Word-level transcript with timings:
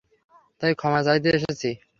তাই, 0.61 0.73
ক্ষমা 0.73 1.01
চাইতে 1.07 1.29
এসেছি। 1.37 1.69